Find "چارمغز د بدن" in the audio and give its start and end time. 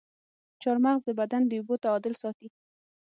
0.61-1.41